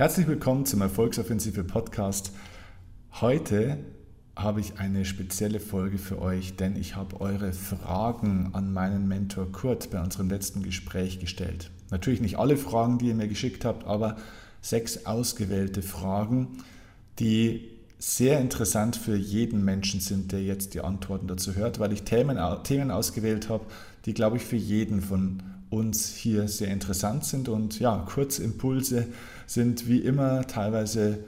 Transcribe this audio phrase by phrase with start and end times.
[0.00, 2.32] Herzlich willkommen zum Erfolgsoffensive Podcast.
[3.20, 3.76] Heute
[4.34, 9.52] habe ich eine spezielle Folge für euch, denn ich habe eure Fragen an meinen Mentor
[9.52, 11.70] Kurt bei unserem letzten Gespräch gestellt.
[11.90, 14.16] Natürlich nicht alle Fragen, die ihr mir geschickt habt, aber
[14.62, 16.62] sechs ausgewählte Fragen,
[17.18, 22.04] die sehr interessant für jeden Menschen sind, der jetzt die Antworten dazu hört, weil ich
[22.04, 23.66] Themen, Themen ausgewählt habe,
[24.06, 27.48] die, glaube ich, für jeden von uns hier sehr interessant sind.
[27.48, 29.06] Und ja, Kurzimpulse
[29.46, 31.20] sind wie immer teilweise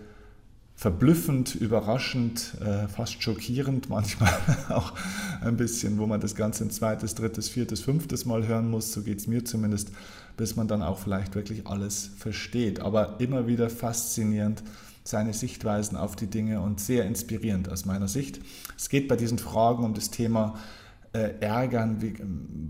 [0.74, 4.32] verblüffend, überraschend, äh, fast schockierend, manchmal
[4.68, 4.92] auch
[5.40, 8.92] ein bisschen, wo man das Ganze ein zweites, drittes, viertes, fünftes Mal hören muss.
[8.92, 9.92] So geht es mir zumindest,
[10.36, 12.80] bis man dann auch vielleicht wirklich alles versteht.
[12.80, 14.62] Aber immer wieder faszinierend
[15.04, 18.40] seine Sichtweisen auf die Dinge und sehr inspirierend aus meiner Sicht.
[18.76, 20.58] Es geht bei diesen Fragen um das Thema
[21.12, 22.14] äh, ärgern, wie,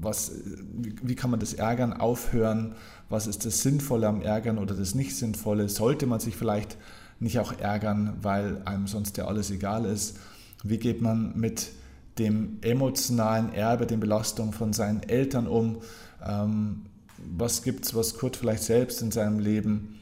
[0.00, 0.32] was,
[0.72, 2.74] wie, wie, kann man das Ärgern aufhören,
[3.08, 6.76] was ist das Sinnvolle am Ärgern oder das nicht Sinnvolle, sollte man sich vielleicht
[7.20, 10.18] nicht auch ärgern, weil einem sonst ja alles egal ist,
[10.64, 11.70] wie geht man mit
[12.18, 15.78] dem emotionalen Erbe, den Belastungen von seinen Eltern um,
[16.26, 16.82] ähm,
[17.16, 20.00] was gibt es, was Kurt vielleicht selbst in seinem Leben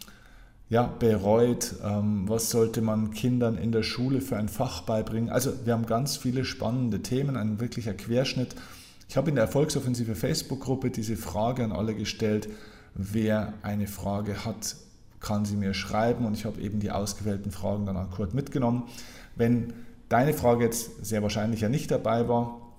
[0.71, 5.29] ja, bereut, ähm, was sollte man Kindern in der Schule für ein Fach beibringen.
[5.29, 8.55] Also wir haben ganz viele spannende Themen, ein wirklicher Querschnitt.
[9.09, 12.49] Ich habe in der Erfolgsoffensive Facebook-Gruppe diese Frage an alle gestellt.
[12.95, 14.77] Wer eine Frage hat,
[15.19, 18.85] kann sie mir schreiben und ich habe eben die ausgewählten Fragen dann an Kurt mitgenommen.
[19.35, 19.73] Wenn
[20.09, 22.77] deine Frage jetzt sehr wahrscheinlich ja nicht dabei war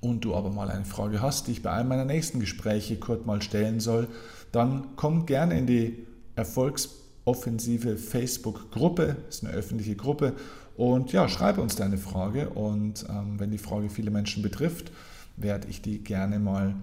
[0.00, 3.26] und du aber mal eine Frage hast, die ich bei einem meiner nächsten Gespräche Kurt
[3.26, 4.08] mal stellen soll,
[4.50, 10.32] dann komm gerne in die Erfolgs offensive Facebook-Gruppe, ist eine öffentliche Gruppe.
[10.78, 14.90] Und ja, schreibe uns deine Frage und ähm, wenn die Frage viele Menschen betrifft,
[15.36, 16.74] werde ich die gerne mal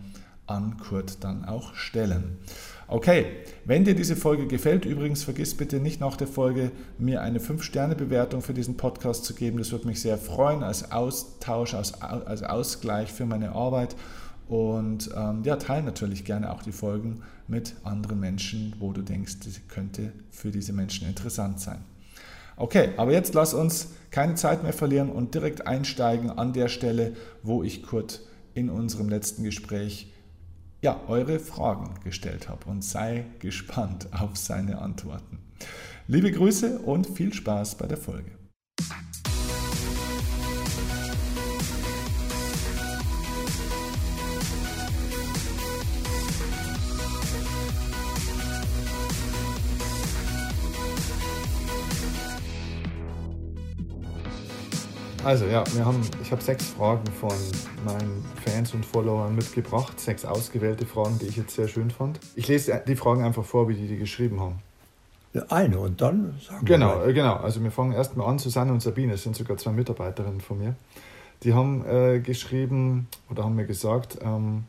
[0.46, 2.38] an Kurt dann auch stellen.
[2.88, 3.26] Okay,
[3.66, 8.44] wenn dir diese Folge gefällt, übrigens vergiss bitte nicht nach der Folge mir eine 5-Sterne-Bewertung
[8.44, 9.58] für diesen Podcast zu geben.
[9.58, 13.96] Das würde mich sehr freuen als Austausch, als, als Ausgleich für meine Arbeit.
[14.48, 19.40] Und ähm, ja, teile natürlich gerne auch die Folgen mit anderen Menschen, wo du denkst,
[19.44, 21.80] das könnte für diese Menschen interessant sein.
[22.58, 27.16] Okay, aber jetzt lass uns keine Zeit mehr verlieren und direkt einsteigen an der Stelle,
[27.44, 28.22] wo ich Kurt
[28.54, 30.14] in unserem letzten Gespräch
[30.82, 35.40] ja, eure Fragen gestellt habe und sei gespannt auf seine Antworten.
[36.08, 38.32] Liebe Grüße und viel Spaß bei der Folge.
[55.26, 57.32] Also ja, wir haben, ich habe sechs Fragen von
[57.84, 62.20] meinen Fans und Followern mitgebracht, sechs ausgewählte Fragen, die ich jetzt sehr schön fand.
[62.36, 64.60] Ich lese die Fragen einfach vor, wie die die geschrieben haben.
[65.50, 67.12] Eine und dann sagen genau, wir.
[67.12, 67.44] Genau, genau.
[67.44, 68.38] Also wir fangen erstmal an.
[68.38, 70.76] Susanne und Sabine das sind sogar zwei Mitarbeiterinnen von mir.
[71.42, 74.66] Die haben äh, geschrieben oder haben mir gesagt, ähm,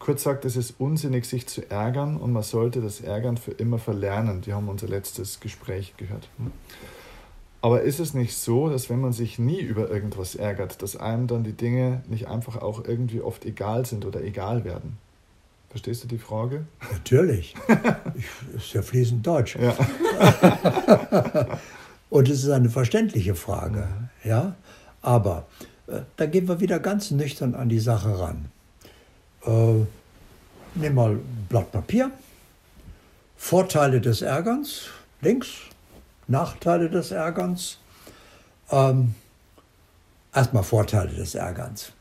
[0.00, 3.78] kurz sagt, es ist unsinnig, sich zu ärgern und man sollte das Ärgern für immer
[3.78, 4.40] verlernen.
[4.40, 6.28] Die haben unser letztes Gespräch gehört.
[6.38, 6.50] Hm?
[7.60, 11.26] Aber ist es nicht so, dass wenn man sich nie über irgendwas ärgert, dass einem
[11.26, 14.96] dann die Dinge nicht einfach auch irgendwie oft egal sind oder egal werden?
[15.68, 16.66] Verstehst du die Frage?
[16.92, 17.54] Natürlich.
[18.14, 18.26] ich,
[18.56, 19.56] ist ja fließend Deutsch.
[19.56, 19.74] Ja.
[22.10, 23.88] Und es ist eine verständliche Frage.
[24.24, 24.30] Mhm.
[24.30, 24.54] Ja?
[25.02, 25.46] Aber
[25.88, 28.46] äh, da gehen wir wieder ganz nüchtern an die Sache ran.
[29.44, 29.84] Äh,
[30.74, 32.12] nimm mal ein Blatt Papier.
[33.36, 34.86] Vorteile des Ärgerns,
[35.20, 35.48] links,
[36.28, 37.78] Nachteile des Ärgerns.
[38.70, 39.14] Ähm,
[40.32, 41.92] erstmal Vorteile des Ärgerns.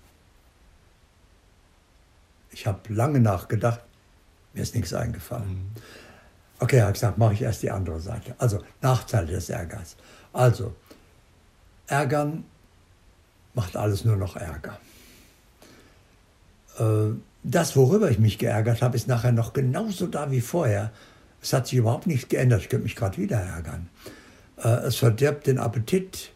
[2.52, 3.82] Ich habe lange nachgedacht,
[4.54, 5.50] mir ist nichts eingefallen.
[5.50, 5.72] Mhm.
[6.60, 8.36] Okay, habe gesagt, mache ich erst die andere Seite.
[8.40, 9.96] Also Nachteile des Ärgers.
[10.34, 10.76] Also,
[11.86, 12.46] Ärgern
[13.54, 14.80] macht alles nur noch Ärger.
[16.80, 20.92] Äh, das, worüber ich mich geärgert habe, ist nachher noch genauso da wie vorher.
[21.42, 22.62] Es hat sich überhaupt nichts geändert.
[22.62, 23.90] Ich könnte mich gerade wieder ärgern.
[24.64, 26.32] Äh, es verdirbt den Appetit,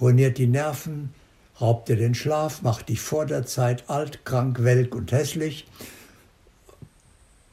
[0.00, 1.14] ruiniert die Nerven,
[1.60, 5.66] raubt dir den Schlaf, macht dich vor der Zeit alt, krank, welk und hässlich.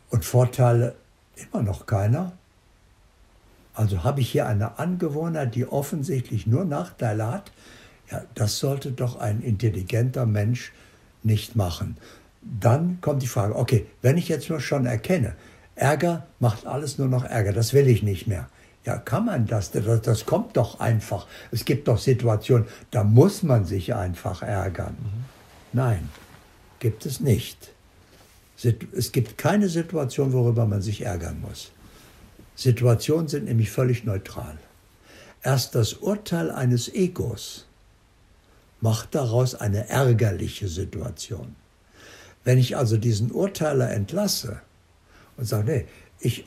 [0.10, 0.96] Und Vorteile
[1.36, 2.34] immer noch keiner.
[3.74, 7.52] Also habe ich hier eine Angewohnheit, die offensichtlich nur Nachteile hat.
[8.12, 10.74] Ja, das sollte doch ein intelligenter Mensch
[11.24, 11.98] nicht machen.
[12.42, 15.36] Dann kommt die Frage, okay, wenn ich jetzt nur schon erkenne,
[15.76, 18.50] Ärger macht alles nur noch Ärger, das will ich nicht mehr.
[18.86, 19.72] Ja, kann man das?
[19.72, 20.02] das?
[20.02, 21.28] Das kommt doch einfach.
[21.52, 24.96] Es gibt doch Situationen, da muss man sich einfach ärgern.
[25.00, 25.26] Mhm.
[25.74, 26.10] Nein,
[26.80, 27.74] gibt es nicht.
[28.96, 31.72] Es gibt keine Situation, worüber man sich ärgern muss.
[32.56, 34.58] Situationen sind nämlich völlig neutral.
[35.42, 37.66] Erst das Urteil eines Egos
[38.80, 41.56] macht daraus eine ärgerliche Situation.
[42.44, 44.62] Wenn ich also diesen Urteiler entlasse
[45.38, 45.86] und sage, nee,
[46.20, 46.46] ich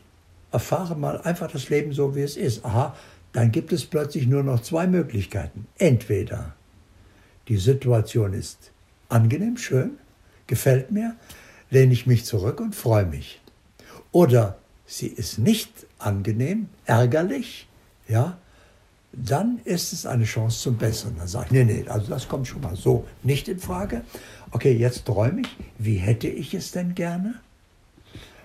[0.55, 2.95] erfahre mal einfach das Leben so, wie es ist, aha,
[3.33, 5.67] dann gibt es plötzlich nur noch zwei Möglichkeiten.
[5.79, 6.55] Entweder
[7.49, 8.71] die Situation ist
[9.09, 9.99] angenehm, schön,
[10.47, 11.17] gefällt mir,
[11.71, 13.41] lehne ich mich zurück und freue mich.
[14.13, 14.57] Oder
[14.87, 17.67] sie ist nicht angenehm, ärgerlich,
[18.07, 18.39] ja,
[19.13, 21.17] dann ist es eine Chance zum Besseren.
[21.19, 24.03] Dann sage ich, nee, nee, also das kommt schon mal so nicht in Frage.
[24.53, 25.49] Okay, jetzt träume ich,
[25.79, 27.35] wie hätte ich es denn gerne?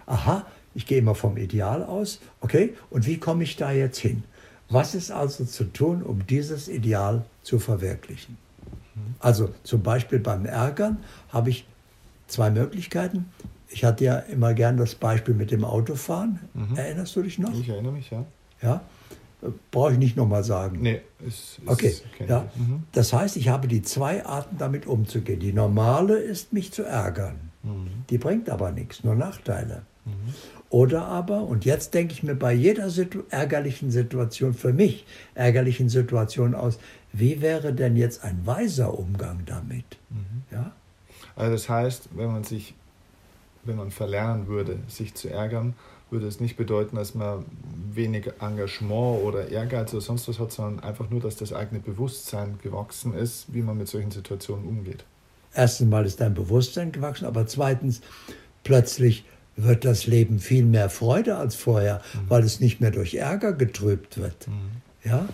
[0.07, 0.47] Aha,
[0.79, 2.21] ich gehe immer vom Ideal aus.
[2.39, 4.23] Okay, und wie komme ich da jetzt hin?
[4.69, 8.37] Was ist also zu tun, um dieses Ideal zu verwirklichen?
[9.19, 10.99] Also zum Beispiel beim Ärgern
[11.33, 11.67] habe ich
[12.27, 13.25] zwei Möglichkeiten.
[13.67, 16.39] Ich hatte ja immer gern das Beispiel mit dem Autofahren.
[16.53, 16.77] Mhm.
[16.77, 17.53] Erinnerst du dich noch?
[17.53, 18.23] Ich erinnere mich, ja.
[18.61, 18.81] Ja,
[19.71, 20.79] brauche ich nicht nochmal sagen.
[20.81, 21.93] Nee, ist, ist okay.
[22.25, 22.49] Ja.
[22.55, 22.83] Mhm.
[22.93, 25.41] Das heißt, ich habe die zwei Arten, damit umzugehen.
[25.41, 27.35] Die normale ist, mich zu ärgern.
[27.63, 28.05] Mhm.
[28.09, 29.83] Die bringt aber nichts, nur Nachteile.
[30.69, 35.89] Oder aber, und jetzt denke ich mir bei jeder Situ ärgerlichen Situation, für mich ärgerlichen
[35.89, 36.77] Situation aus,
[37.11, 39.97] wie wäre denn jetzt ein weiser Umgang damit?
[40.09, 40.43] Mhm.
[40.51, 40.71] Ja?
[41.35, 42.75] Also das heißt, wenn man sich,
[43.63, 45.73] wenn man verlernen würde, sich zu ärgern,
[46.11, 47.45] würde es nicht bedeuten, dass man
[47.93, 52.59] wenig Engagement oder Ehrgeiz oder sonst was hat, sondern einfach nur, dass das eigene Bewusstsein
[52.61, 55.03] gewachsen ist, wie man mit solchen Situationen umgeht.
[55.53, 58.01] Erstens mal ist dein Bewusstsein gewachsen, aber zweitens
[58.63, 59.23] plötzlich
[59.63, 62.29] wird das Leben viel mehr Freude als vorher, mhm.
[62.29, 64.47] weil es nicht mehr durch Ärger getrübt wird.
[64.47, 64.81] Mhm.
[65.03, 65.29] Ja,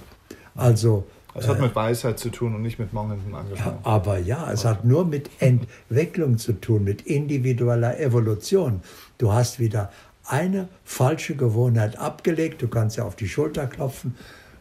[0.56, 1.06] also
[1.36, 3.60] es hat äh, mit Weisheit zu tun und nicht mit mangelndem Engagement.
[3.60, 8.82] Ja, aber ja, es hat nur mit Entwicklung zu tun, mit individueller Evolution.
[9.18, 9.92] Du hast wieder
[10.26, 12.62] eine falsche Gewohnheit abgelegt.
[12.62, 14.16] Du kannst ja auf die Schulter klopfen,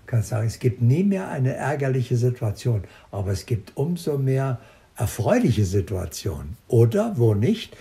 [0.07, 2.83] kannst sagen, es gibt nie mehr eine ärgerliche Situation,
[3.13, 4.59] aber es gibt umso mehr
[4.97, 6.57] erfreuliche Situationen.
[6.69, 7.77] Oder wo nicht,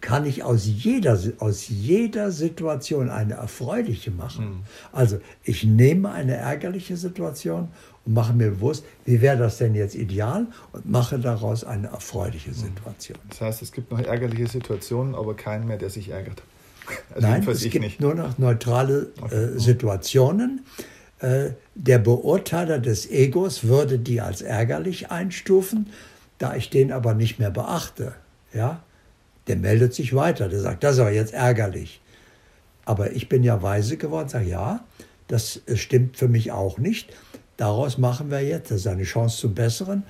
[0.00, 4.44] kann ich aus jeder, aus jeder Situation eine erfreuliche machen.
[4.44, 4.62] Mhm.
[4.90, 7.68] Also ich nehme eine ärgerliche Situation
[8.04, 12.50] und mache mir bewusst, wie wäre das denn jetzt ideal und mache daraus eine erfreuliche
[12.50, 12.54] mhm.
[12.54, 13.18] Situation.
[13.28, 16.42] Das heißt, es gibt noch ärgerliche Situationen, aber keinen mehr, der sich ärgert.
[17.14, 18.00] Also Nein, es gibt nicht.
[18.00, 20.64] nur noch neutrale äh, Situationen.
[21.20, 25.90] Äh, der Beurteiler des Egos würde die als ärgerlich einstufen,
[26.38, 28.14] da ich den aber nicht mehr beachte.
[28.52, 28.82] Ja,
[29.46, 32.00] der meldet sich weiter, der sagt, das ist aber jetzt ärgerlich.
[32.84, 34.84] Aber ich bin ja weise geworden, sage ja,
[35.28, 37.12] das stimmt für mich auch nicht.
[37.56, 40.04] Daraus machen wir jetzt, das ist eine Chance zum Besseren,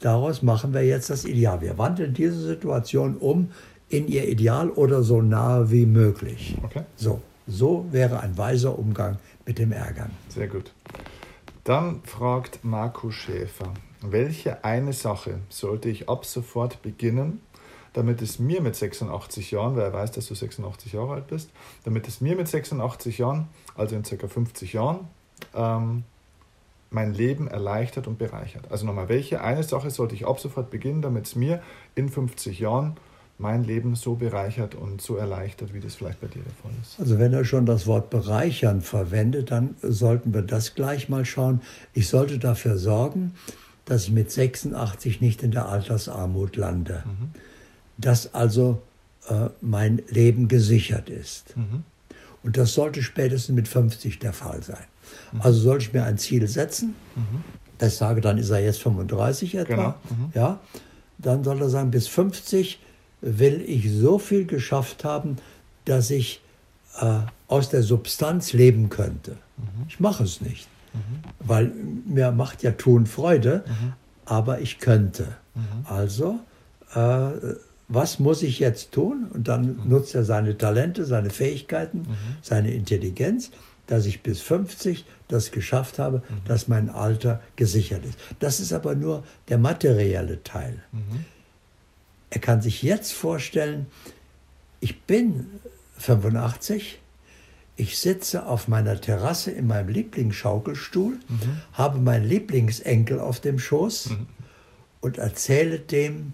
[0.00, 1.60] daraus machen wir jetzt das Ideal.
[1.60, 3.50] Wir wandeln diese Situation um
[3.88, 6.56] in ihr Ideal oder so nahe wie möglich.
[6.62, 6.82] Okay.
[6.96, 10.10] So, so wäre ein weiser Umgang mit dem Ärgern.
[10.28, 10.72] Sehr gut.
[11.64, 13.72] Dann fragt Marco Schäfer,
[14.02, 17.40] welche eine Sache sollte ich ab sofort beginnen,
[17.94, 21.50] damit es mir mit 86 Jahren, weil er weiß, dass du 86 Jahre alt bist,
[21.84, 24.28] damit es mir mit 86 Jahren, also in ca.
[24.28, 25.08] 50 Jahren,
[25.54, 26.04] ähm,
[26.90, 28.70] mein Leben erleichtert und bereichert.
[28.70, 31.62] Also nochmal, welche eine Sache sollte ich ab sofort beginnen, damit es mir
[31.94, 32.96] in 50 Jahren
[33.36, 37.00] mein Leben so bereichert und so erleichtert, wie das vielleicht bei dir der Fall ist.
[37.00, 41.60] Also wenn er schon das Wort bereichern verwendet, dann sollten wir das gleich mal schauen.
[41.94, 43.34] Ich sollte dafür sorgen,
[43.86, 47.02] dass ich mit 86 nicht in der Altersarmut lande.
[47.04, 47.30] Mhm.
[47.96, 48.82] Dass also
[49.28, 51.56] äh, mein Leben gesichert ist.
[51.56, 51.84] Mhm.
[52.42, 54.84] Und das sollte spätestens mit 50 der Fall sein.
[55.32, 55.40] Mhm.
[55.40, 56.94] Also sollte ich mir ein Ziel setzen.
[57.16, 57.42] Mhm.
[57.84, 59.74] Ich sage, dann ist er jetzt 35 etwa.
[59.74, 59.94] Genau.
[60.10, 60.32] Mhm.
[60.34, 60.60] Ja,
[61.18, 62.80] dann soll er sagen, bis 50
[63.20, 65.36] will ich so viel geschafft haben,
[65.84, 66.42] dass ich
[67.00, 69.32] äh, aus der Substanz leben könnte.
[69.56, 69.86] Mhm.
[69.88, 70.98] Ich mache es nicht, mhm.
[71.40, 71.72] weil
[72.06, 73.64] mir macht ja Tun Freude,
[74.26, 75.36] aber ich könnte.
[75.84, 76.40] Also,
[76.94, 77.30] äh,
[77.88, 79.26] was muss ich jetzt tun?
[79.32, 79.88] Und dann mhm.
[79.88, 82.16] nutzt er seine Talente, seine Fähigkeiten, mhm.
[82.42, 83.50] seine Intelligenz,
[83.86, 88.18] dass ich bis 50 das geschafft habe, dass mein Alter gesichert ist.
[88.38, 90.82] Das ist aber nur der materielle Teil.
[92.30, 93.86] Er kann sich jetzt vorstellen,
[94.80, 95.46] ich bin
[95.98, 96.98] 85,
[97.76, 101.60] ich sitze auf meiner Terrasse in meinem Lieblingsschaukelstuhl, mhm.
[101.72, 104.26] habe meinen Lieblingsenkel auf dem Schoß mhm.
[105.00, 106.32] und erzähle dem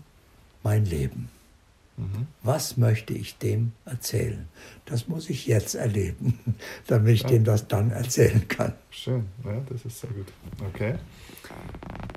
[0.63, 1.29] mein Leben.
[2.01, 2.27] Mhm.
[2.43, 4.49] Was möchte ich dem erzählen?
[4.87, 6.39] Das muss ich jetzt erleben,
[6.87, 7.29] damit ich ja.
[7.29, 8.73] dem das dann erzählen kann.
[8.91, 10.27] Schön, ja, das ist sehr gut.
[10.69, 10.95] Okay.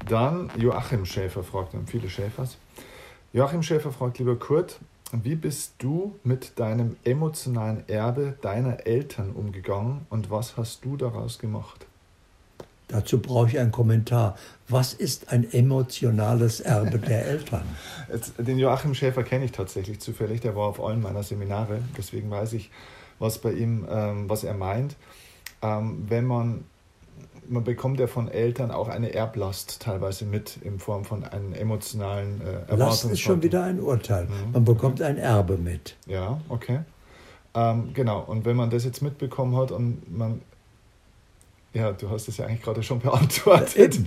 [0.07, 2.57] Dann Joachim Schäfer fragt, dann viele Schäfers.
[3.33, 4.79] Joachim Schäfer fragt, lieber Kurt,
[5.11, 11.39] wie bist du mit deinem emotionalen Erbe deiner Eltern umgegangen und was hast du daraus
[11.39, 11.85] gemacht?
[12.93, 14.37] Dazu brauche ich einen Kommentar.
[14.69, 17.63] Was ist ein emotionales Erbe der Eltern?
[18.37, 22.53] Den Joachim Schäfer kenne ich tatsächlich zufällig, der war auf allen meiner Seminare, deswegen weiß
[22.53, 22.69] ich,
[23.17, 24.95] was bei ihm, ähm, was er meint.
[25.63, 26.65] Ähm, wenn man,
[27.49, 32.41] man bekommt ja von Eltern auch eine Erblast teilweise mit in Form von einem emotionalen
[32.41, 34.25] äh, Last ist schon wieder ein Urteil.
[34.25, 34.51] Mhm.
[34.51, 35.95] Man bekommt ein Erbe mit.
[36.05, 36.81] Ja, okay.
[37.55, 40.41] Ähm, genau, und wenn man das jetzt mitbekommen hat und man
[41.73, 43.99] ja, du hast es ja eigentlich gerade schon beantwortet.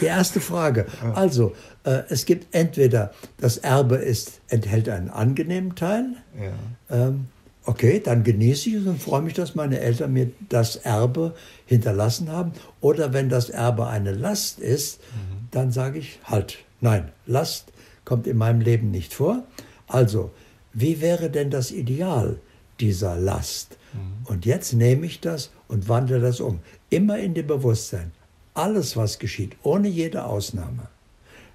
[0.00, 0.86] Die erste Frage.
[1.14, 6.06] Also, äh, es gibt entweder das Erbe ist, enthält einen angenehmen Teil.
[6.38, 7.06] Ja.
[7.08, 7.26] Ähm,
[7.64, 11.34] okay, dann genieße ich es und freue mich, dass meine Eltern mir das Erbe
[11.66, 12.52] hinterlassen haben.
[12.80, 15.48] Oder wenn das Erbe eine Last ist, mhm.
[15.50, 17.72] dann sage ich halt, nein, Last
[18.04, 19.44] kommt in meinem Leben nicht vor.
[19.86, 20.30] Also,
[20.72, 22.38] wie wäre denn das Ideal
[22.80, 23.76] dieser Last?
[23.92, 24.26] Mhm.
[24.26, 26.60] Und jetzt nehme ich das und wandle das um.
[26.90, 28.12] Immer in dem Bewusstsein,
[28.54, 30.88] alles, was geschieht, ohne jede Ausnahme.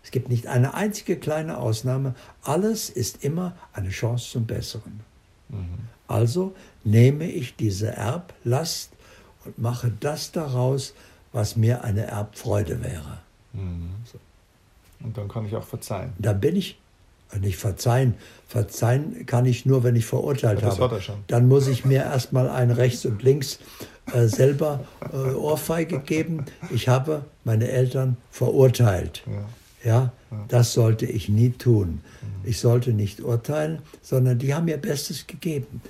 [0.03, 2.13] Es gibt nicht eine einzige kleine Ausnahme.
[2.43, 4.99] Alles ist immer eine Chance zum Besseren.
[5.49, 5.87] Mhm.
[6.07, 8.91] Also nehme ich diese Erblast
[9.45, 10.93] und mache das daraus,
[11.31, 13.19] was mir eine Erbfreude wäre.
[13.53, 13.89] Mhm.
[14.99, 16.13] Und dann kann ich auch verzeihen.
[16.19, 16.79] Dann bin ich
[17.39, 18.15] nicht verzeihen.
[18.47, 20.95] Verzeihen kann ich nur, wenn ich verurteilt ja, das habe.
[20.95, 21.23] Hat er schon.
[21.27, 23.59] Dann muss ich mir erstmal ein rechts und links
[24.11, 26.45] äh, selber äh, Ohrfeige geben.
[26.71, 29.23] Ich habe meine Eltern verurteilt.
[29.83, 30.13] Ja.
[30.47, 31.99] das sollte ich nie tun.
[32.21, 32.49] Mhm.
[32.49, 35.81] Ich sollte nicht urteilen, sondern die haben ihr Bestes gegeben.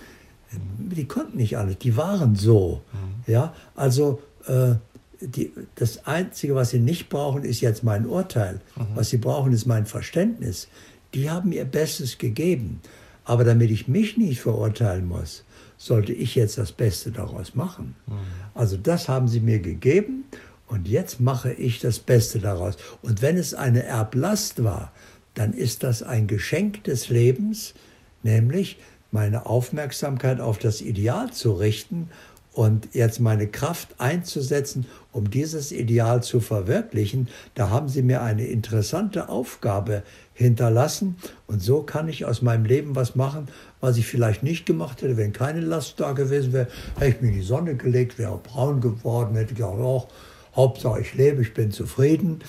[0.52, 0.90] Mhm.
[0.90, 2.82] Die konnten nicht alles, die waren so.
[2.92, 3.32] Mhm.
[3.32, 4.76] Ja, also äh,
[5.22, 8.60] die, das Einzige, was sie nicht brauchen, ist jetzt mein Urteil.
[8.96, 10.68] Was sie brauchen, ist mein Verständnis.
[11.14, 12.82] Die haben ihr Bestes gegeben.
[13.26, 15.44] Aber damit ich mich nicht verurteilen muss,
[15.86, 17.96] sollte ich jetzt das Beste daraus machen.
[18.08, 18.14] Mhm.
[18.54, 20.24] Also das haben sie mir gegeben
[20.68, 22.78] und jetzt mache ich das Beste daraus.
[23.02, 24.94] Und wenn es eine Erblast war,
[25.34, 27.74] dann ist das ein Geschenk des Lebens,
[28.22, 28.78] nämlich
[29.12, 32.10] meine Aufmerksamkeit auf das Ideal zu richten
[32.54, 38.46] und jetzt meine Kraft einzusetzen, um dieses Ideal zu verwirklichen, da haben Sie mir eine
[38.46, 41.18] interessante Aufgabe hinterlassen.
[41.48, 43.48] Und so kann ich aus meinem Leben was machen,
[43.82, 46.68] was ich vielleicht nicht gemacht hätte, wenn keine Last da gewesen wäre.
[46.98, 50.08] Hätte ich mich in die Sonne gelegt, wäre braun geworden, hätte gesagt, auch
[50.56, 52.40] Hauptsache ich lebe, ich bin zufrieden.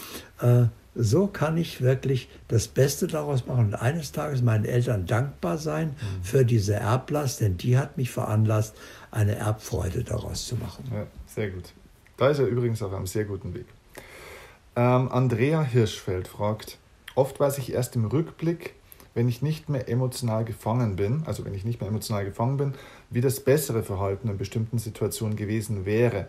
[0.40, 5.58] Äh, so kann ich wirklich das Beste daraus machen und eines Tages meinen Eltern dankbar
[5.58, 6.24] sein mhm.
[6.24, 8.74] für diese Erblast, denn die hat mich veranlasst,
[9.10, 10.84] eine Erbfreude daraus zu machen.
[10.92, 11.72] Ja, sehr gut.
[12.16, 13.66] Da ist er übrigens auf einem sehr guten Weg.
[14.76, 16.78] Ähm, Andrea Hirschfeld fragt,
[17.14, 18.74] oft weiß ich erst im Rückblick,
[19.14, 22.74] wenn ich nicht mehr emotional gefangen bin, also wenn ich nicht mehr emotional gefangen bin,
[23.10, 26.28] wie das bessere Verhalten in bestimmten Situationen gewesen wäre.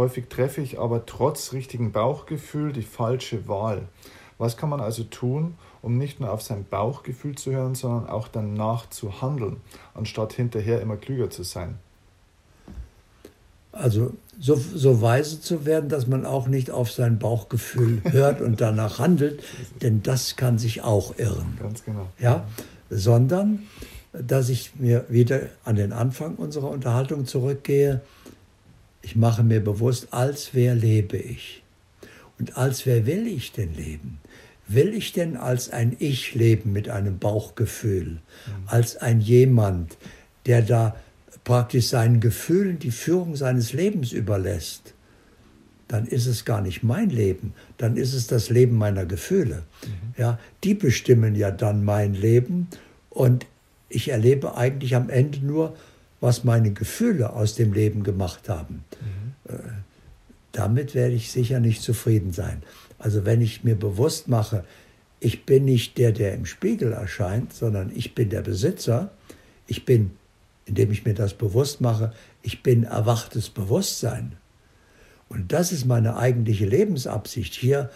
[0.00, 3.82] Häufig treffe ich aber trotz richtigen Bauchgefühl die falsche Wahl.
[4.38, 8.26] Was kann man also tun, um nicht nur auf sein Bauchgefühl zu hören, sondern auch
[8.26, 9.58] danach zu handeln,
[9.92, 11.74] anstatt hinterher immer klüger zu sein?
[13.72, 18.62] Also so, so weise zu werden, dass man auch nicht auf sein Bauchgefühl hört und
[18.62, 19.42] danach handelt,
[19.82, 21.58] denn das kann sich auch irren.
[21.60, 22.06] Ganz genau.
[22.18, 22.46] Ja,
[22.88, 23.64] sondern
[24.14, 28.00] dass ich mir wieder an den Anfang unserer Unterhaltung zurückgehe,
[29.02, 31.62] ich mache mir bewusst, als wer lebe ich?
[32.38, 34.18] Und als wer will ich denn leben?
[34.66, 38.12] Will ich denn als ein Ich leben mit einem Bauchgefühl?
[38.12, 38.20] Mhm.
[38.66, 39.96] Als ein jemand,
[40.46, 40.96] der da
[41.44, 44.94] praktisch seinen Gefühlen die Führung seines Lebens überlässt?
[45.88, 49.64] Dann ist es gar nicht mein Leben, dann ist es das Leben meiner Gefühle.
[49.82, 50.14] Mhm.
[50.16, 52.68] Ja, die bestimmen ja dann mein Leben
[53.08, 53.46] und
[53.88, 55.76] ich erlebe eigentlich am Ende nur,
[56.20, 58.84] was meine Gefühle aus dem Leben gemacht haben.
[59.00, 59.54] Mhm.
[59.54, 59.58] Äh,
[60.52, 62.62] damit werde ich sicher nicht zufrieden sein.
[62.98, 64.64] Also wenn ich mir bewusst mache,
[65.20, 69.10] ich bin nicht der, der im Spiegel erscheint, sondern ich bin der Besitzer,
[69.66, 70.12] ich bin,
[70.66, 72.12] indem ich mir das bewusst mache,
[72.42, 74.32] ich bin erwachtes Bewusstsein.
[75.28, 77.90] Und das ist meine eigentliche Lebensabsicht, hier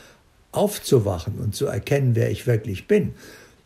[0.52, 3.14] aufzuwachen und zu erkennen, wer ich wirklich bin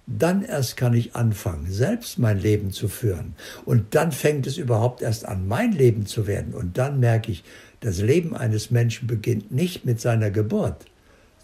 [0.08, 3.34] dann erst kann ich anfangen, selbst mein Leben zu führen.
[3.66, 6.54] Und dann fängt es überhaupt erst an, mein Leben zu werden.
[6.54, 7.44] Und dann merke ich,
[7.80, 10.86] das Leben eines Menschen beginnt nicht mit seiner Geburt,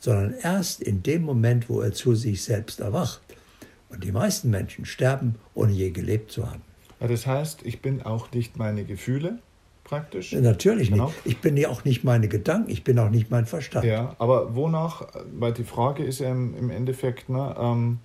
[0.00, 3.20] sondern erst in dem Moment, wo er zu sich selbst erwacht.
[3.90, 6.62] Und die meisten Menschen sterben, ohne je gelebt zu haben.
[7.00, 9.38] Das heißt, ich bin auch nicht meine Gefühle,
[9.84, 10.32] praktisch.
[10.32, 11.06] Natürlich genau.
[11.06, 11.18] nicht.
[11.24, 13.84] Ich bin ja auch nicht meine Gedanken, ich bin auch nicht mein Verstand.
[13.84, 15.06] Ja, aber wonach,
[15.38, 17.98] weil die Frage ist ja im, im Endeffekt, ne, ähm,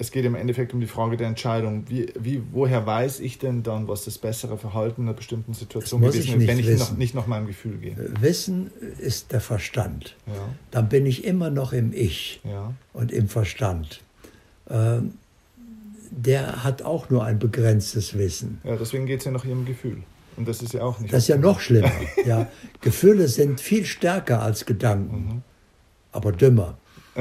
[0.00, 1.84] es geht im Endeffekt um die Frage der Entscheidung.
[1.88, 6.00] Wie, wie, woher weiß ich denn dann, was das bessere Verhalten in einer bestimmten Situation
[6.00, 6.92] gewesen ist, wenn ich wissen.
[6.92, 7.92] Noch, nicht nach meinem Gefühl gehe?
[7.92, 10.16] Äh, wissen ist der Verstand.
[10.26, 10.32] Ja.
[10.70, 12.72] Dann bin ich immer noch im Ich ja.
[12.94, 14.00] und im Verstand.
[14.70, 15.12] Ähm,
[16.10, 18.58] der hat auch nur ein begrenztes Wissen.
[18.64, 19.98] Ja, deswegen geht es ja nach ihrem Gefühl.
[20.38, 21.12] Und das ist ja auch nicht.
[21.12, 21.92] Das ist ja noch schlimmer.
[22.24, 22.48] ja.
[22.80, 25.42] Gefühle sind viel stärker als Gedanken, mhm.
[26.10, 26.78] aber dümmer.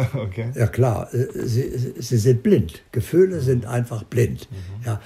[0.14, 0.52] Okay.
[0.56, 2.82] Ja klar, äh, sie, sie sind blind.
[2.92, 4.50] Gefühle sind einfach blind.
[4.52, 4.86] Mhm.
[4.86, 5.02] Ja,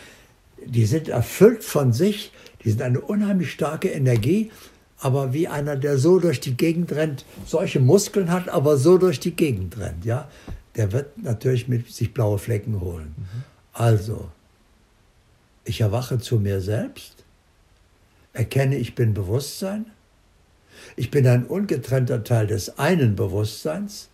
[0.65, 2.31] die sind erfüllt von sich,
[2.63, 4.51] die sind eine unheimlich starke Energie,
[4.99, 9.19] aber wie einer, der so durch die Gegend rennt, solche Muskeln hat, aber so durch
[9.19, 10.29] die Gegend rennt, ja,
[10.75, 13.13] der wird natürlich mit sich blaue Flecken holen.
[13.17, 13.43] Mhm.
[13.73, 14.29] Also,
[15.65, 17.23] ich erwache zu mir selbst,
[18.31, 19.87] erkenne, ich bin Bewusstsein,
[20.95, 24.09] ich bin ein ungetrennter Teil des einen Bewusstseins,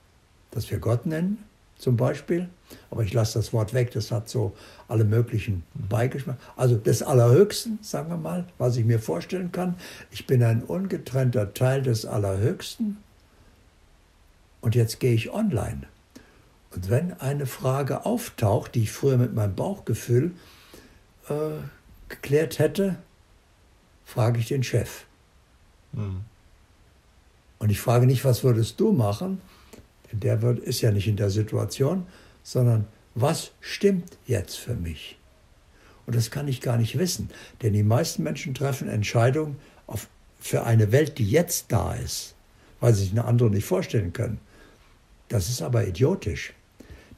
[0.52, 1.44] das wir Gott nennen,
[1.78, 2.50] zum Beispiel.
[2.92, 4.56] Aber ich lasse das Wort weg, das hat so
[4.88, 6.38] alle möglichen Beigeschmack.
[6.56, 9.76] Also des Allerhöchsten, sagen wir mal, was ich mir vorstellen kann.
[10.12, 12.98] Ich bin ein ungetrennter Teil des Allerhöchsten.
[14.62, 15.84] Und jetzt gehe ich online.
[16.72, 20.32] Und wenn eine Frage auftaucht, die ich früher mit meinem Bauchgefühl
[21.30, 21.34] äh,
[22.10, 22.98] geklärt hätte,
[24.06, 25.06] frage ich den Chef.
[25.94, 26.22] Mhm.
[27.58, 29.42] Und ich frage nicht, was würdest du machen,
[30.12, 32.06] der wird, ist ja nicht in der Situation,
[32.44, 35.18] sondern was stimmt jetzt für mich?
[36.06, 37.30] Und das kann ich gar nicht wissen,
[37.62, 40.08] denn die meisten Menschen treffen Entscheidungen auf,
[40.40, 42.34] für eine Welt, die jetzt da ist,
[42.80, 44.40] weil sie sich eine andere nicht vorstellen können.
[45.28, 46.54] Das ist aber idiotisch.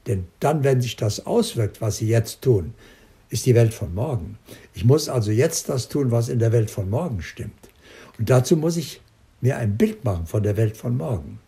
[0.06, 2.74] Denn dann, wenn sich das auswirkt, was sie jetzt tun,
[3.30, 4.38] ist die Welt von morgen.
[4.74, 7.70] Ich muss also jetzt das tun, was in der Welt von morgen stimmt.
[8.18, 9.00] Und dazu muss ich
[9.40, 11.40] mir ein Bild machen von der Welt von morgen.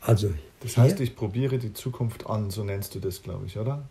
[0.00, 3.82] Also das heißt, ich probiere die Zukunft an, so nennst du das, glaube ich, oder?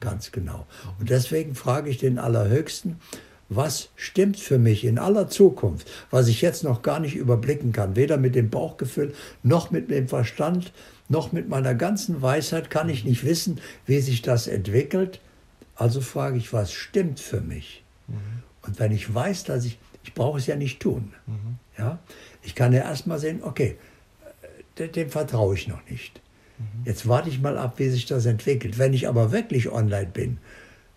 [0.00, 0.66] Ganz genau.
[1.00, 3.00] Und deswegen frage ich den Allerhöchsten,
[3.48, 7.96] was stimmt für mich in aller Zukunft, was ich jetzt noch gar nicht überblicken kann,
[7.96, 10.72] weder mit dem Bauchgefühl noch mit dem Verstand,
[11.08, 15.20] noch mit meiner ganzen Weisheit kann ich nicht wissen, wie sich das entwickelt.
[15.74, 17.82] Also frage ich, was stimmt für mich?
[18.06, 18.42] Mhm.
[18.62, 21.14] Und wenn ich weiß, dass ich, ich brauche es ja nicht tun.
[21.26, 21.58] Mhm.
[21.78, 21.98] Ja?
[22.42, 23.78] Ich kann ja erstmal sehen, okay,
[24.78, 26.20] dem vertraue ich noch nicht.
[26.84, 28.78] Jetzt warte ich mal ab, wie sich das entwickelt.
[28.78, 30.38] Wenn ich aber wirklich online bin,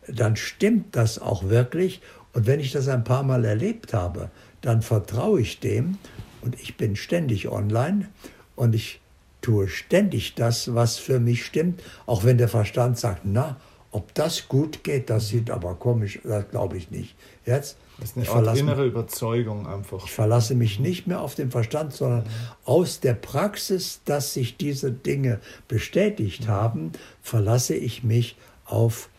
[0.07, 2.01] dann stimmt das auch wirklich.
[2.33, 5.97] Und wenn ich das ein paar Mal erlebt habe, dann vertraue ich dem
[6.41, 8.07] und ich bin ständig online
[8.55, 9.01] und ich
[9.41, 13.57] tue ständig das, was für mich stimmt, auch wenn der Verstand sagt, na,
[13.91, 17.15] ob das gut geht, das sieht aber komisch, das glaube ich nicht.
[17.45, 20.03] Jetzt das ist eine innere Überzeugung einfach.
[20.05, 22.23] Ich verlasse mich nicht mehr auf den Verstand, sondern
[22.65, 29.09] aus der Praxis, dass sich diese Dinge bestätigt haben, verlasse ich mich auf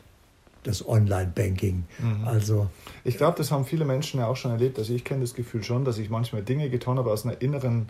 [0.64, 1.85] das Online-Banking.
[1.99, 2.25] Mhm.
[2.27, 2.68] Also
[3.05, 4.79] ich glaube, das haben viele Menschen ja auch schon erlebt.
[4.79, 7.88] Also ich kenne das Gefühl schon, dass ich manchmal Dinge getan habe aus einer inneren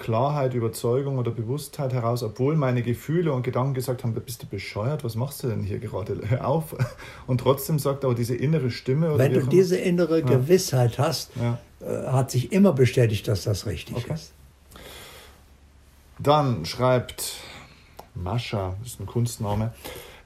[0.00, 5.04] Klarheit, Überzeugung oder Bewusstheit heraus, obwohl meine Gefühle und Gedanken gesagt haben, bist du bescheuert,
[5.04, 6.20] was machst du denn hier gerade?
[6.28, 6.74] Hör auf.
[7.28, 9.16] Und trotzdem sagt aber diese innere Stimme.
[9.16, 10.26] Wenn du diese innere ja.
[10.26, 11.58] Gewissheit hast, ja.
[11.86, 14.14] äh, hat sich immer bestätigt, dass das richtig okay.
[14.14, 14.32] ist.
[16.18, 17.36] Dann schreibt
[18.14, 19.72] Mascha, das ist ein Kunstname,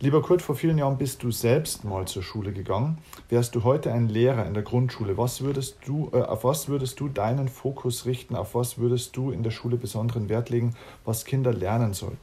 [0.00, 2.98] Lieber Kurt, vor vielen Jahren bist du selbst mal zur Schule gegangen.
[3.28, 6.98] Wärst du heute ein Lehrer in der Grundschule, was würdest du, äh, auf was würdest
[7.00, 8.34] du deinen Fokus richten?
[8.34, 12.18] Auf was würdest du in der Schule besonderen Wert legen, was Kinder lernen sollen?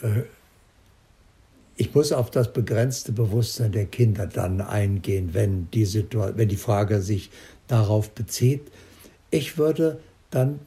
[0.00, 0.22] Äh,
[1.76, 7.00] ich muss auf das begrenzte Bewusstsein der Kinder dann eingehen, wenn die, wenn die Frage
[7.00, 7.30] sich
[7.66, 8.70] darauf bezieht.
[9.30, 9.98] Ich würde
[10.30, 10.60] dann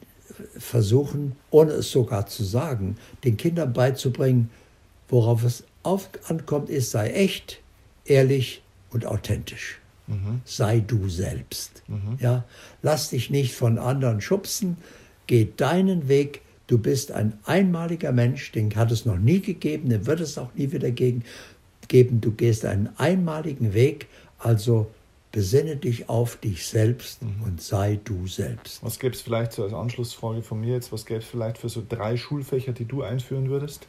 [0.58, 4.50] versuchen, ohne es sogar zu sagen, den Kindern beizubringen,
[5.08, 7.60] Worauf es auf, ankommt, ist, sei echt,
[8.04, 9.78] ehrlich und authentisch.
[10.06, 10.40] Mhm.
[10.44, 11.82] Sei du selbst.
[11.88, 12.18] Mhm.
[12.20, 12.44] Ja?
[12.82, 14.76] Lass dich nicht von anderen schubsen,
[15.26, 16.42] geh deinen Weg.
[16.66, 20.52] Du bist ein einmaliger Mensch, den hat es noch nie gegeben, den wird es auch
[20.54, 21.22] nie wieder geben.
[21.88, 24.88] Du gehst einen einmaligen Weg, also
[25.30, 27.42] besinne dich auf dich selbst mhm.
[27.44, 28.82] und sei du selbst.
[28.82, 31.68] Was gäbe es vielleicht so als Anschlussfrage von mir jetzt, was gäbe es vielleicht für
[31.68, 33.86] so drei Schulfächer, die du einführen würdest?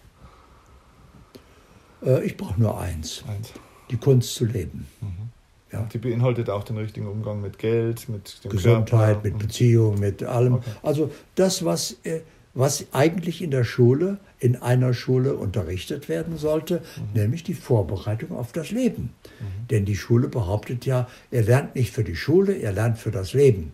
[2.05, 3.53] Äh, ich brauche nur eins, eins,
[3.89, 4.87] die Kunst zu leben.
[5.01, 5.29] Mhm.
[5.71, 5.87] Ja.
[5.91, 9.21] Die beinhaltet auch den richtigen Umgang mit Geld, mit Gesundheit, Körper.
[9.23, 9.39] mit mhm.
[9.39, 10.55] Beziehung, mit allem.
[10.55, 10.69] Okay.
[10.81, 12.21] Also das, was, äh,
[12.53, 17.21] was eigentlich in der Schule, in einer Schule unterrichtet werden sollte, mhm.
[17.21, 19.13] nämlich die Vorbereitung auf das Leben.
[19.23, 19.67] Mhm.
[19.69, 23.33] Denn die Schule behauptet ja, er lernt nicht für die Schule, er lernt für das
[23.33, 23.73] Leben.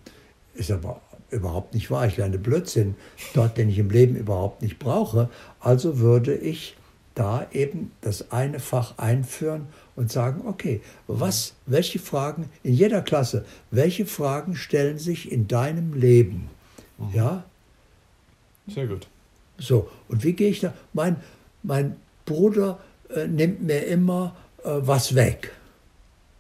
[0.56, 2.08] Ist aber überhaupt nicht wahr.
[2.08, 2.96] Ich lerne Blödsinn
[3.34, 5.30] dort, den ich im Leben überhaupt nicht brauche.
[5.60, 6.76] Also würde ich
[7.16, 13.46] da eben das eine Fach einführen und sagen, okay, was, welche Fragen in jeder Klasse,
[13.72, 16.50] welche Fragen stellen sich in deinem Leben?
[16.98, 17.10] Mhm.
[17.14, 17.44] Ja?
[18.68, 19.08] Sehr gut.
[19.58, 20.74] So, und wie gehe ich da?
[20.94, 21.18] Mein,
[21.62, 21.96] mein
[22.26, 25.52] Bruder äh, nimmt mir immer äh, was weg.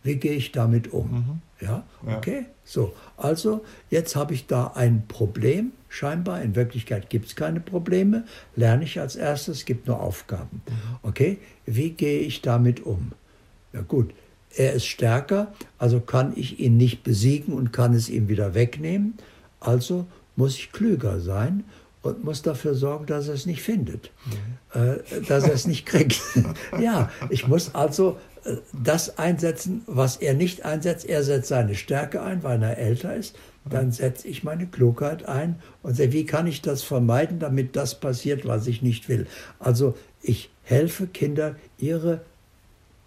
[0.01, 1.11] Wie gehe ich damit um?
[1.11, 1.65] Mhm.
[1.65, 2.39] Ja, okay.
[2.39, 2.45] Ja.
[2.65, 6.41] So, also jetzt habe ich da ein Problem, scheinbar.
[6.41, 8.25] In Wirklichkeit gibt es keine Probleme.
[8.55, 10.61] Lerne ich als erstes, es gibt nur Aufgaben.
[11.03, 13.11] Okay, wie gehe ich damit um?
[13.73, 14.13] Ja gut,
[14.55, 19.15] er ist stärker, also kann ich ihn nicht besiegen und kann es ihm wieder wegnehmen.
[19.59, 21.63] Also muss ich klüger sein
[22.01, 24.79] und muss dafür sorgen, dass er es nicht findet, mhm.
[24.79, 26.21] äh, dass er es nicht kriegt.
[26.79, 28.17] ja, ich muss also
[28.73, 31.05] das einsetzen, was er nicht einsetzt.
[31.05, 33.35] Er setzt seine Stärke ein, weil er älter ist.
[33.65, 37.99] Dann setze ich meine Klugheit ein und sage, wie kann ich das vermeiden, damit das
[37.99, 39.25] passiert, was ich nicht will.
[39.59, 42.21] Also ich helfe Kinder, ihre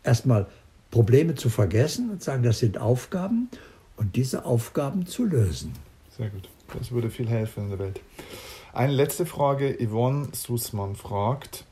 [0.03, 0.47] erstmal
[0.91, 3.51] Probleme zu vergessen und sagen, das sind Aufgaben
[3.97, 5.75] und diese Aufgaben zu lösen.
[6.17, 6.49] Sehr gut.
[6.79, 8.01] Das würde viel helfen in der Welt.
[8.73, 9.77] Eine letzte Frage.
[9.79, 11.66] Yvonne Sussmann fragt,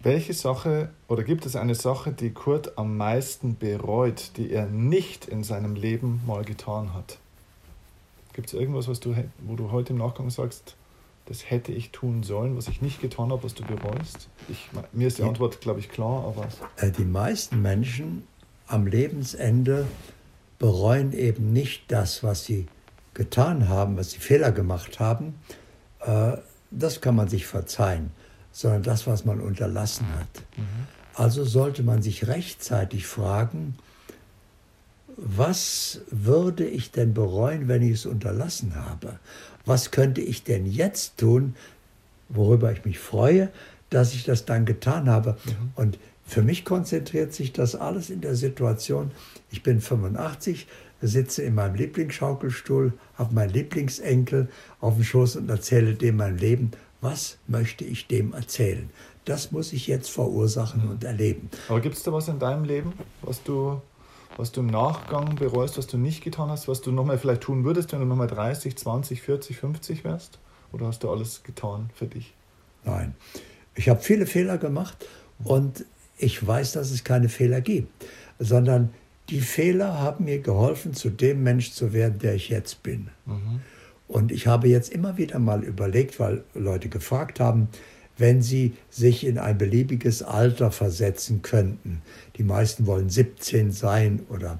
[0.00, 5.26] welche Sache oder gibt es eine Sache, die Kurt am meisten bereut, die er nicht
[5.26, 7.18] in seinem Leben mal getan hat?
[8.32, 10.76] Gibt es irgendwas, was du, wo du heute im Nachgang sagst,
[11.26, 14.28] das hätte ich tun sollen, was ich nicht getan habe, was du bereust?
[14.48, 16.48] Ich, mir ist die Antwort, glaube ich, klar, aber.
[16.76, 18.26] Äh, die meisten Menschen
[18.66, 19.86] am Lebensende
[20.58, 22.66] bereuen eben nicht das, was sie
[23.14, 25.34] getan haben, was sie Fehler gemacht haben,
[26.00, 26.38] äh,
[26.70, 28.10] das kann man sich verzeihen,
[28.52, 30.42] sondern das, was man unterlassen hat.
[30.56, 30.86] Mhm.
[31.14, 33.74] Also sollte man sich rechtzeitig fragen,
[35.16, 39.18] was würde ich denn bereuen, wenn ich es unterlassen habe?
[39.64, 41.56] Was könnte ich denn jetzt tun,
[42.28, 43.50] worüber ich mich freue,
[43.90, 45.36] dass ich das dann getan habe?
[45.44, 45.72] Mhm.
[45.74, 49.10] Und für mich konzentriert sich das alles in der Situation,
[49.50, 50.68] ich bin 85,
[51.00, 54.48] sitze in meinem Lieblingsschaukelstuhl, habe meinen Lieblingsenkel
[54.80, 56.72] auf dem Schoß und erzähle dem mein Leben.
[57.00, 58.90] Was möchte ich dem erzählen?
[59.24, 60.90] Das muss ich jetzt verursachen mhm.
[60.90, 61.50] und erleben.
[61.68, 63.80] Aber gibt es da was in deinem Leben, was du,
[64.36, 67.64] was du im Nachgang bereust, was du nicht getan hast, was du nochmal vielleicht tun
[67.64, 70.38] würdest, wenn du nochmal 30, 20, 40, 50 wärst?
[70.72, 72.34] Oder hast du alles getan für dich?
[72.84, 73.14] Nein.
[73.74, 75.06] Ich habe viele Fehler gemacht
[75.44, 75.84] und
[76.16, 77.88] ich weiß, dass es keine Fehler gibt,
[78.38, 78.92] sondern
[79.28, 83.10] die Fehler haben mir geholfen, zu dem Mensch zu werden, der ich jetzt bin.
[83.26, 83.60] Mhm.
[84.08, 87.68] Und ich habe jetzt immer wieder mal überlegt, weil Leute gefragt haben,
[88.16, 92.02] wenn sie sich in ein beliebiges Alter versetzen könnten.
[92.36, 94.58] Die meisten wollen 17 sein oder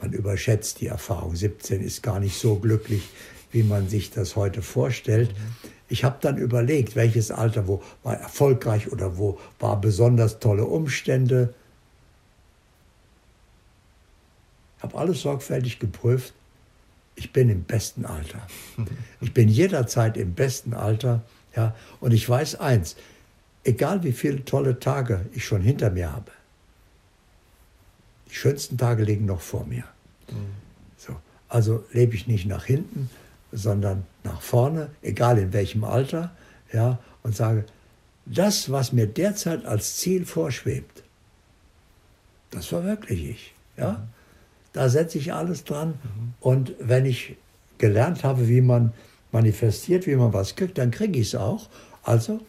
[0.00, 1.36] man überschätzt die Erfahrung.
[1.36, 3.08] 17 ist gar nicht so glücklich,
[3.50, 5.30] wie man sich das heute vorstellt.
[5.30, 5.70] Mhm.
[5.88, 11.54] Ich habe dann überlegt, welches Alter, wo war erfolgreich oder wo war besonders tolle Umstände.
[14.86, 16.32] habe alles sorgfältig geprüft.
[17.16, 18.46] Ich bin im besten Alter.
[19.20, 21.22] Ich bin jederzeit im besten Alter.
[21.56, 22.96] Ja, und ich weiß eins,
[23.64, 26.30] egal wie viele tolle Tage ich schon hinter mir habe,
[28.30, 29.84] die schönsten Tage liegen noch vor mir.
[30.98, 31.16] So,
[31.48, 33.08] also lebe ich nicht nach hinten,
[33.52, 36.32] sondern nach vorne, egal in welchem Alter,
[36.72, 37.64] ja, und sage,
[38.26, 41.02] das, was mir derzeit als Ziel vorschwebt,
[42.50, 43.54] das verwirkliche ich.
[43.76, 44.06] Ja?
[44.76, 45.88] Da setze ich alles dran.
[45.88, 46.34] Mhm.
[46.38, 47.36] Und wenn ich
[47.78, 48.92] gelernt habe, wie man
[49.32, 51.70] manifestiert, wie man was kriegt, dann kriege ich es auch.
[52.02, 52.40] Also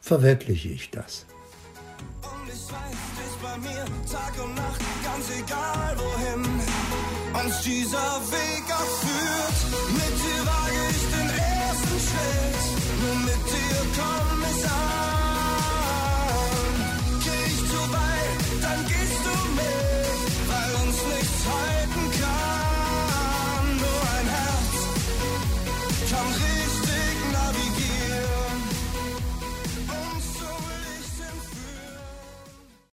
[0.00, 1.26] verwirkliche ich das.
[2.22, 6.44] Und ich weiß, du bei mir Tag und Nacht, ganz egal wohin
[7.44, 9.89] uns dieser Weg auch führt.